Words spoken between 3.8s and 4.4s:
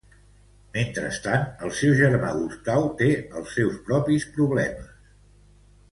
propis